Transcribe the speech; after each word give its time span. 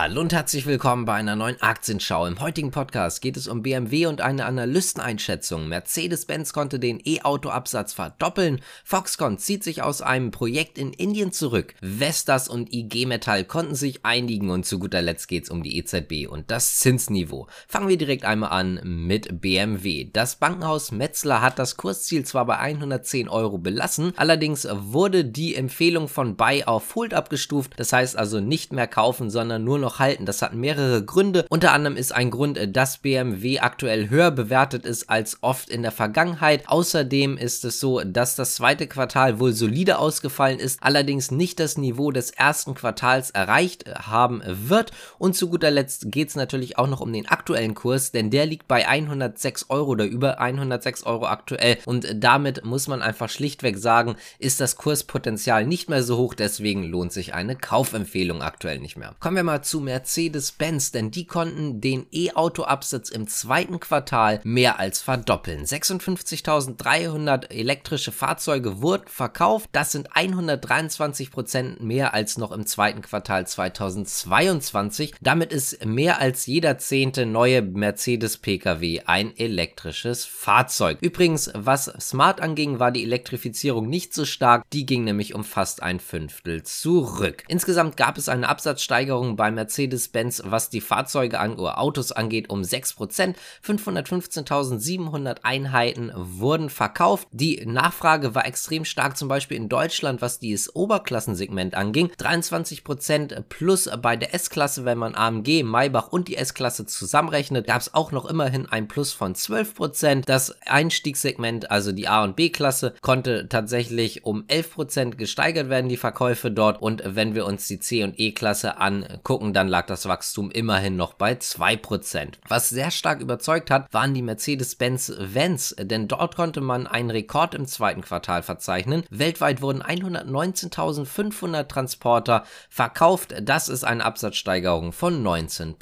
Hallo 0.00 0.20
und 0.20 0.32
herzlich 0.32 0.64
willkommen 0.64 1.06
bei 1.06 1.14
einer 1.14 1.34
neuen 1.34 1.60
Aktienschau. 1.60 2.24
Im 2.26 2.38
heutigen 2.38 2.70
Podcast 2.70 3.20
geht 3.20 3.36
es 3.36 3.48
um 3.48 3.62
BMW 3.62 4.06
und 4.06 4.20
eine 4.20 4.44
Analysteneinschätzung. 4.44 5.66
Mercedes-Benz 5.66 6.52
konnte 6.52 6.78
den 6.78 7.00
E-Auto-Absatz 7.04 7.94
verdoppeln. 7.94 8.60
Foxconn 8.84 9.38
zieht 9.38 9.64
sich 9.64 9.82
aus 9.82 10.00
einem 10.00 10.30
Projekt 10.30 10.78
in 10.78 10.92
Indien 10.92 11.32
zurück. 11.32 11.74
Vestas 11.80 12.48
und 12.48 12.72
IG 12.72 13.06
Metall 13.06 13.42
konnten 13.42 13.74
sich 13.74 14.04
einigen 14.04 14.50
und 14.50 14.64
zu 14.64 14.78
guter 14.78 15.02
Letzt 15.02 15.26
geht 15.26 15.42
es 15.42 15.50
um 15.50 15.64
die 15.64 15.76
EZB 15.76 16.30
und 16.30 16.52
das 16.52 16.76
Zinsniveau. 16.78 17.48
Fangen 17.66 17.88
wir 17.88 17.98
direkt 17.98 18.24
einmal 18.24 18.50
an 18.50 18.78
mit 18.84 19.40
BMW. 19.40 20.08
Das 20.12 20.36
Bankenhaus 20.36 20.92
Metzler 20.92 21.42
hat 21.42 21.58
das 21.58 21.76
Kursziel 21.76 22.24
zwar 22.24 22.46
bei 22.46 22.58
110 22.58 23.28
Euro 23.28 23.58
belassen, 23.58 24.12
allerdings 24.14 24.68
wurde 24.70 25.24
die 25.24 25.56
Empfehlung 25.56 26.06
von 26.06 26.36
Buy 26.36 26.62
auf 26.62 26.94
Hold 26.94 27.14
abgestuft. 27.14 27.72
Das 27.78 27.92
heißt 27.92 28.16
also 28.16 28.38
nicht 28.38 28.72
mehr 28.72 28.86
kaufen, 28.86 29.28
sondern 29.28 29.64
nur 29.64 29.80
noch 29.80 29.87
noch 29.88 30.00
halten. 30.00 30.26
Das 30.26 30.42
hat 30.42 30.52
mehrere 30.52 31.02
Gründe. 31.02 31.46
Unter 31.48 31.72
anderem 31.72 31.96
ist 31.96 32.14
ein 32.14 32.30
Grund, 32.30 32.58
äh, 32.58 32.70
dass 32.70 32.98
BMW 32.98 33.60
aktuell 33.60 34.10
höher 34.10 34.30
bewertet 34.30 34.84
ist 34.84 35.08
als 35.08 35.38
oft 35.40 35.70
in 35.70 35.82
der 35.82 35.92
Vergangenheit. 35.92 36.68
Außerdem 36.68 37.38
ist 37.38 37.64
es 37.64 37.80
so, 37.80 38.00
dass 38.00 38.36
das 38.36 38.56
zweite 38.56 38.86
Quartal 38.86 39.40
wohl 39.40 39.52
solide 39.52 39.98
ausgefallen 39.98 40.58
ist, 40.58 40.82
allerdings 40.82 41.30
nicht 41.30 41.58
das 41.58 41.78
Niveau 41.78 42.10
des 42.10 42.30
ersten 42.30 42.74
Quartals 42.74 43.30
erreicht 43.30 43.86
äh, 43.86 43.94
haben 43.94 44.42
wird. 44.44 44.92
Und 45.18 45.34
zu 45.34 45.48
guter 45.48 45.70
Letzt 45.70 46.12
geht 46.12 46.28
es 46.28 46.36
natürlich 46.36 46.76
auch 46.76 46.86
noch 46.86 47.00
um 47.00 47.12
den 47.12 47.26
aktuellen 47.26 47.74
Kurs, 47.74 48.12
denn 48.12 48.30
der 48.30 48.44
liegt 48.44 48.68
bei 48.68 48.86
106 48.86 49.70
Euro 49.70 49.92
oder 49.92 50.04
über 50.04 50.38
106 50.38 51.04
Euro 51.04 51.26
aktuell. 51.26 51.78
Und 51.86 52.06
damit 52.14 52.62
muss 52.64 52.88
man 52.88 53.00
einfach 53.00 53.30
schlichtweg 53.30 53.78
sagen, 53.78 54.16
ist 54.38 54.60
das 54.60 54.76
Kurspotenzial 54.76 55.66
nicht 55.66 55.88
mehr 55.88 56.02
so 56.02 56.18
hoch, 56.18 56.34
deswegen 56.34 56.84
lohnt 56.84 57.12
sich 57.12 57.32
eine 57.32 57.56
Kaufempfehlung 57.56 58.42
aktuell 58.42 58.80
nicht 58.80 58.98
mehr. 58.98 59.14
Kommen 59.20 59.36
wir 59.36 59.44
mal 59.44 59.62
zu 59.62 59.77
Mercedes-Benz, 59.80 60.92
denn 60.92 61.10
die 61.10 61.26
konnten 61.26 61.80
den 61.80 62.06
E-Auto-Absatz 62.12 63.10
im 63.10 63.28
zweiten 63.28 63.80
Quartal 63.80 64.40
mehr 64.44 64.78
als 64.78 65.00
verdoppeln. 65.00 65.64
56.300 65.64 67.50
elektrische 67.50 68.12
Fahrzeuge 68.12 68.80
wurden 68.80 69.08
verkauft. 69.08 69.68
Das 69.72 69.92
sind 69.92 70.08
123 70.14 71.30
Prozent 71.30 71.82
mehr 71.82 72.14
als 72.14 72.38
noch 72.38 72.52
im 72.52 72.66
zweiten 72.66 73.02
Quartal 73.02 73.46
2022. 73.46 75.14
Damit 75.20 75.52
ist 75.52 75.84
mehr 75.84 76.20
als 76.20 76.46
jeder 76.46 76.78
zehnte 76.78 77.26
neue 77.26 77.62
Mercedes-Pkw 77.62 79.02
ein 79.06 79.36
elektrisches 79.36 80.24
Fahrzeug. 80.24 80.98
Übrigens, 81.00 81.50
was 81.54 81.84
Smart 82.00 82.40
anging, 82.40 82.78
war 82.78 82.90
die 82.90 83.04
Elektrifizierung 83.04 83.88
nicht 83.88 84.14
so 84.14 84.24
stark. 84.24 84.64
Die 84.72 84.86
ging 84.86 85.04
nämlich 85.04 85.34
um 85.34 85.44
fast 85.44 85.82
ein 85.82 86.00
Fünftel 86.00 86.62
zurück. 86.62 87.44
Insgesamt 87.48 87.96
gab 87.96 88.16
es 88.18 88.28
eine 88.28 88.48
Absatzsteigerung 88.48 89.36
beim 89.36 89.57
Mercedes-Benz, 89.58 90.42
was 90.44 90.70
die 90.70 90.80
Fahrzeuge 90.80 91.40
an, 91.40 91.56
oder 91.56 91.80
Autos 91.80 92.12
angeht, 92.12 92.48
um 92.48 92.62
6%. 92.62 93.34
515.700 93.64 95.38
Einheiten 95.42 96.12
wurden 96.14 96.70
verkauft. 96.70 97.26
Die 97.32 97.66
Nachfrage 97.66 98.36
war 98.36 98.46
extrem 98.46 98.84
stark, 98.84 99.16
zum 99.16 99.28
Beispiel 99.28 99.56
in 99.56 99.68
Deutschland, 99.68 100.22
was 100.22 100.38
dieses 100.38 100.74
Oberklassensegment 100.74 101.74
anging. 101.74 102.10
23% 102.18 103.42
plus 103.48 103.90
bei 104.00 104.16
der 104.16 104.32
S-Klasse, 104.34 104.84
wenn 104.84 104.98
man 104.98 105.16
AMG, 105.16 105.64
Maybach 105.64 106.08
und 106.08 106.28
die 106.28 106.36
S-Klasse 106.36 106.86
zusammenrechnet, 106.86 107.66
gab 107.66 107.80
es 107.80 107.94
auch 107.94 108.12
noch 108.12 108.26
immerhin 108.26 108.66
ein 108.66 108.86
Plus 108.86 109.12
von 109.12 109.34
12%. 109.34 110.24
Das 110.24 110.54
Einstiegssegment, 110.66 111.70
also 111.70 111.90
die 111.90 112.06
A- 112.06 112.22
und 112.22 112.36
B-Klasse, 112.36 112.94
konnte 113.00 113.48
tatsächlich 113.48 114.24
um 114.24 114.44
11% 114.44 115.16
gesteigert 115.16 115.68
werden, 115.68 115.88
die 115.88 115.96
Verkäufe 115.96 116.50
dort. 116.52 116.80
Und 116.80 117.02
wenn 117.04 117.34
wir 117.34 117.44
uns 117.46 117.66
die 117.66 117.80
C- 117.80 118.04
und 118.04 118.18
E-Klasse 118.18 118.78
angucken, 118.78 119.47
gucken, 119.48 119.54
dann 119.54 119.68
lag 119.68 119.86
das 119.86 120.06
Wachstum 120.06 120.50
immerhin 120.50 120.96
noch 120.96 121.14
bei 121.14 121.32
2%. 121.32 122.34
Was 122.48 122.68
sehr 122.68 122.90
stark 122.90 123.20
überzeugt 123.20 123.70
hat, 123.70 123.92
waren 123.92 124.14
die 124.14 124.22
Mercedes-Benz 124.22 125.12
Vans, 125.18 125.74
denn 125.78 126.08
dort 126.08 126.36
konnte 126.36 126.60
man 126.60 126.86
einen 126.86 127.10
Rekord 127.10 127.54
im 127.54 127.66
zweiten 127.66 128.02
Quartal 128.02 128.42
verzeichnen. 128.42 129.04
Weltweit 129.10 129.62
wurden 129.62 129.82
119.500 129.82 131.68
Transporter 131.68 132.44
verkauft. 132.68 133.34
Das 133.42 133.68
ist 133.68 133.84
eine 133.84 134.04
Absatzsteigerung 134.04 134.92
von 134.92 135.24
19%. 135.24 135.76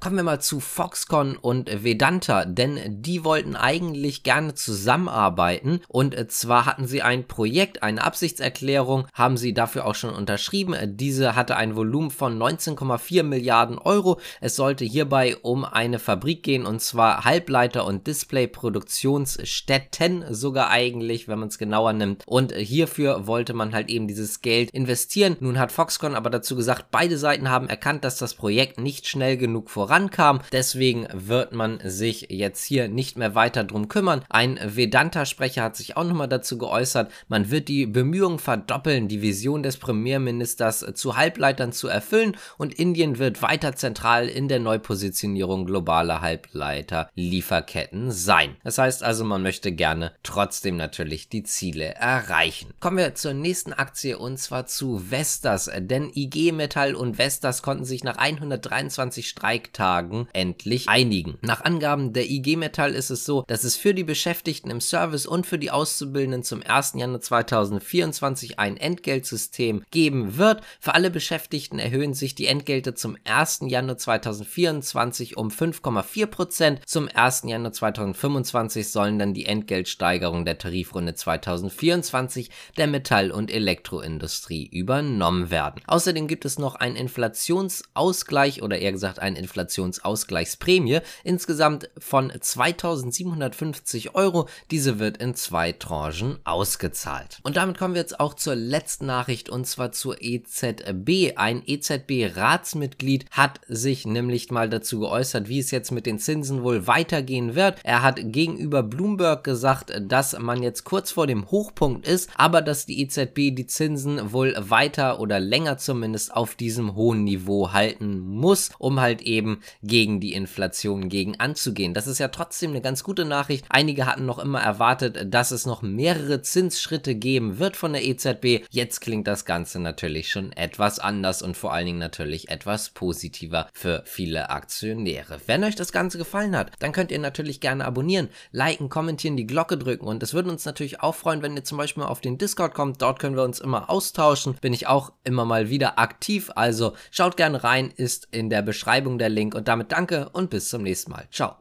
Kommen 0.00 0.16
wir 0.16 0.22
mal 0.22 0.40
zu 0.40 0.60
Foxconn 0.60 1.36
und 1.36 1.84
Vedanta, 1.84 2.44
denn 2.44 2.78
die 3.02 3.24
wollten 3.24 3.56
eigentlich 3.56 4.22
gerne 4.22 4.54
zusammenarbeiten 4.54 5.80
und 5.88 6.16
zwar 6.30 6.66
hatten 6.66 6.86
sie 6.86 7.02
ein 7.02 7.26
Projekt, 7.26 7.82
eine 7.82 8.04
Absichtserklärung, 8.04 9.06
haben 9.14 9.36
sie 9.36 9.54
dafür 9.54 9.86
auch 9.86 9.94
schon 9.94 10.14
unterschrieben. 10.14 10.74
Diese 10.96 11.34
hatte 11.34 11.56
ein 11.56 11.76
Volumen 11.76 12.10
von 12.10 12.36
19, 12.38 12.76
1,4 12.82 13.22
Milliarden 13.22 13.78
Euro. 13.78 14.18
Es 14.40 14.56
sollte 14.56 14.84
hierbei 14.84 15.36
um 15.36 15.64
eine 15.64 15.98
Fabrik 15.98 16.42
gehen 16.42 16.66
und 16.66 16.80
zwar 16.80 17.24
Halbleiter- 17.24 17.86
und 17.86 18.06
Displayproduktionsstätten 18.06 20.24
sogar 20.30 20.70
eigentlich, 20.70 21.28
wenn 21.28 21.38
man 21.38 21.48
es 21.48 21.58
genauer 21.58 21.92
nimmt. 21.92 22.22
Und 22.26 22.54
hierfür 22.54 23.26
wollte 23.26 23.52
man 23.54 23.74
halt 23.74 23.90
eben 23.90 24.08
dieses 24.08 24.40
Geld 24.40 24.70
investieren. 24.70 25.36
Nun 25.40 25.58
hat 25.58 25.72
Foxconn 25.72 26.14
aber 26.14 26.30
dazu 26.30 26.56
gesagt, 26.56 26.86
beide 26.90 27.18
Seiten 27.18 27.50
haben 27.50 27.68
erkannt, 27.68 28.04
dass 28.04 28.16
das 28.18 28.34
Projekt 28.34 28.80
nicht 28.80 29.06
schnell 29.06 29.36
genug 29.36 29.70
vorankam. 29.70 30.40
Deswegen 30.52 31.06
wird 31.12 31.52
man 31.52 31.80
sich 31.84 32.28
jetzt 32.30 32.64
hier 32.64 32.88
nicht 32.88 33.16
mehr 33.16 33.34
weiter 33.34 33.64
drum 33.64 33.88
kümmern. 33.88 34.22
Ein 34.28 34.58
Vedanta-Sprecher 34.62 35.62
hat 35.62 35.76
sich 35.76 35.96
auch 35.96 36.04
nochmal 36.04 36.28
dazu 36.28 36.58
geäußert, 36.58 37.10
man 37.28 37.50
wird 37.50 37.68
die 37.68 37.86
Bemühungen 37.86 38.38
verdoppeln, 38.38 39.08
die 39.08 39.22
Vision 39.22 39.62
des 39.62 39.76
Premierministers 39.76 40.84
zu 40.94 41.16
Halbleitern 41.16 41.72
zu 41.72 41.88
erfüllen 41.88 42.36
und 42.72 42.78
Indien 42.78 43.18
wird 43.18 43.42
weiter 43.42 43.76
zentral 43.76 44.28
in 44.28 44.48
der 44.48 44.58
Neupositionierung 44.58 45.66
globaler 45.66 46.22
Halbleiter-Lieferketten 46.22 48.10
sein. 48.10 48.56
Das 48.64 48.78
heißt 48.78 49.02
also, 49.02 49.24
man 49.24 49.42
möchte 49.42 49.72
gerne 49.72 50.12
trotzdem 50.22 50.78
natürlich 50.78 51.28
die 51.28 51.42
Ziele 51.42 51.94
erreichen. 51.94 52.72
Kommen 52.80 52.96
wir 52.96 53.14
zur 53.14 53.34
nächsten 53.34 53.74
Aktie 53.74 54.16
und 54.16 54.38
zwar 54.38 54.64
zu 54.66 55.02
Vestas, 55.10 55.70
denn 55.80 56.10
IG 56.14 56.52
Metall 56.52 56.94
und 56.94 57.18
Vestas 57.18 57.60
konnten 57.60 57.84
sich 57.84 58.04
nach 58.04 58.16
123 58.16 59.28
Streiktagen 59.28 60.28
endlich 60.32 60.88
einigen. 60.88 61.36
Nach 61.42 61.62
Angaben 61.64 62.14
der 62.14 62.30
IG 62.30 62.56
Metall 62.56 62.94
ist 62.94 63.10
es 63.10 63.26
so, 63.26 63.44
dass 63.48 63.64
es 63.64 63.76
für 63.76 63.92
die 63.92 64.04
Beschäftigten 64.04 64.70
im 64.70 64.80
Service 64.80 65.26
und 65.26 65.46
für 65.46 65.58
die 65.58 65.70
Auszubildenden 65.70 66.42
zum 66.42 66.62
1. 66.62 66.94
Januar 66.96 67.20
2024 67.20 68.58
ein 68.58 68.78
Entgeltsystem 68.78 69.84
geben 69.90 70.38
wird. 70.38 70.62
Für 70.80 70.94
alle 70.94 71.10
Beschäftigten 71.10 71.78
erhöhen 71.78 72.14
sich 72.14 72.34
die 72.34 72.46
Entgelte 72.46 72.61
Entgelte 72.62 72.94
zum 72.94 73.16
1. 73.24 73.62
Januar 73.66 73.98
2024 73.98 75.36
um 75.36 75.48
5,4 75.48 76.26
Prozent. 76.26 76.80
Zum 76.86 77.08
1. 77.12 77.42
Januar 77.46 77.72
2025 77.72 78.88
sollen 78.88 79.18
dann 79.18 79.34
die 79.34 79.46
Entgeltsteigerungen 79.46 80.44
der 80.44 80.58
Tarifrunde 80.58 81.16
2024 81.16 82.50
der 82.76 82.86
Metall- 82.86 83.32
und 83.32 83.50
Elektroindustrie 83.50 84.64
übernommen 84.64 85.50
werden. 85.50 85.82
Außerdem 85.88 86.28
gibt 86.28 86.44
es 86.44 86.60
noch 86.60 86.76
einen 86.76 86.94
Inflationsausgleich 86.94 88.62
oder 88.62 88.78
eher 88.78 88.92
gesagt 88.92 89.18
eine 89.18 89.40
Inflationsausgleichsprämie 89.40 91.00
insgesamt 91.24 91.90
von 91.98 92.32
2750 92.40 94.14
Euro. 94.14 94.48
Diese 94.70 95.00
wird 95.00 95.16
in 95.16 95.34
zwei 95.34 95.72
Tranchen 95.72 96.38
ausgezahlt. 96.44 97.40
Und 97.42 97.56
damit 97.56 97.76
kommen 97.76 97.94
wir 97.94 98.02
jetzt 98.02 98.20
auch 98.20 98.34
zur 98.34 98.54
letzten 98.54 99.06
Nachricht 99.06 99.48
und 99.48 99.66
zwar 99.66 99.90
zur 99.90 100.22
EZB. 100.22 101.32
Ein 101.34 101.64
EZB-Rat 101.66 102.51
Ratsmitglied 102.52 103.24
hat 103.30 103.60
sich 103.66 104.06
nämlich 104.06 104.50
mal 104.50 104.68
dazu 104.68 105.00
geäußert, 105.00 105.48
wie 105.48 105.58
es 105.58 105.70
jetzt 105.70 105.90
mit 105.90 106.04
den 106.04 106.18
Zinsen 106.18 106.62
wohl 106.62 106.86
weitergehen 106.86 107.54
wird. 107.54 107.80
Er 107.82 108.02
hat 108.02 108.20
gegenüber 108.22 108.82
Bloomberg 108.82 109.42
gesagt, 109.42 109.92
dass 110.02 110.38
man 110.38 110.62
jetzt 110.62 110.84
kurz 110.84 111.12
vor 111.12 111.26
dem 111.26 111.50
Hochpunkt 111.50 112.06
ist, 112.06 112.30
aber 112.36 112.60
dass 112.60 112.84
die 112.84 113.00
EZB 113.00 113.54
die 113.54 113.66
Zinsen 113.66 114.32
wohl 114.32 114.54
weiter 114.58 115.18
oder 115.18 115.40
länger 115.40 115.78
zumindest 115.78 116.34
auf 116.34 116.54
diesem 116.54 116.94
hohen 116.94 117.24
Niveau 117.24 117.72
halten 117.72 118.20
muss, 118.20 118.70
um 118.78 119.00
halt 119.00 119.22
eben 119.22 119.60
gegen 119.82 120.20
die 120.20 120.34
Inflation 120.34 121.08
gegen 121.08 121.40
anzugehen. 121.40 121.94
Das 121.94 122.06
ist 122.06 122.18
ja 122.18 122.28
trotzdem 122.28 122.72
eine 122.72 122.82
ganz 122.82 123.02
gute 123.02 123.24
Nachricht. 123.24 123.64
Einige 123.70 124.04
hatten 124.04 124.26
noch 124.26 124.38
immer 124.38 124.60
erwartet, 124.60 125.32
dass 125.32 125.52
es 125.52 125.64
noch 125.64 125.80
mehrere 125.80 126.42
Zinsschritte 126.42 127.14
geben 127.14 127.58
wird 127.58 127.76
von 127.76 127.94
der 127.94 128.04
EZB. 128.04 128.66
Jetzt 128.68 129.00
klingt 129.00 129.26
das 129.26 129.46
Ganze 129.46 129.80
natürlich 129.80 130.28
schon 130.28 130.52
etwas 130.52 130.98
anders 130.98 131.40
und 131.40 131.56
vor 131.56 131.72
allen 131.72 131.86
Dingen 131.86 131.98
natürlich 131.98 132.41
natürlich 132.42 132.50
etwas 132.50 132.90
positiver 132.90 133.68
für 133.72 134.02
viele 134.04 134.50
Aktionäre. 134.50 135.40
Wenn 135.46 135.64
euch 135.64 135.74
das 135.74 135.92
Ganze 135.92 136.18
gefallen 136.18 136.56
hat, 136.56 136.72
dann 136.78 136.92
könnt 136.92 137.10
ihr 137.10 137.18
natürlich 137.18 137.60
gerne 137.60 137.84
abonnieren, 137.84 138.28
liken, 138.50 138.88
kommentieren, 138.88 139.36
die 139.36 139.46
Glocke 139.46 139.76
drücken 139.76 140.06
und 140.06 140.22
es 140.22 140.34
würde 140.34 140.50
uns 140.50 140.64
natürlich 140.64 141.00
auch 141.00 141.14
freuen, 141.14 141.42
wenn 141.42 141.56
ihr 141.56 141.64
zum 141.64 141.78
Beispiel 141.78 142.02
auf 142.02 142.20
den 142.20 142.38
Discord 142.38 142.74
kommt. 142.74 143.02
Dort 143.02 143.18
können 143.18 143.36
wir 143.36 143.44
uns 143.44 143.60
immer 143.60 143.90
austauschen. 143.90 144.54
Bin 144.60 144.72
ich 144.72 144.86
auch 144.86 145.12
immer 145.24 145.44
mal 145.44 145.70
wieder 145.70 145.98
aktiv. 145.98 146.50
Also 146.54 146.94
schaut 147.10 147.36
gerne 147.36 147.62
rein, 147.64 147.92
ist 147.94 148.28
in 148.30 148.50
der 148.50 148.62
Beschreibung 148.62 149.18
der 149.18 149.28
Link 149.28 149.54
und 149.54 149.68
damit 149.68 149.92
danke 149.92 150.28
und 150.30 150.50
bis 150.50 150.68
zum 150.68 150.82
nächsten 150.82 151.10
Mal. 151.10 151.26
Ciao. 151.30 151.56